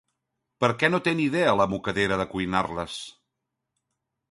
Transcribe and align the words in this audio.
Per 0.63 0.69
què 0.83 0.89
no 0.93 0.99
té 1.07 1.13
ni 1.19 1.27
idea 1.31 1.51
la 1.61 1.69
mocadera 1.75 2.19
de 2.23 2.27
cuinar-les? 2.33 2.99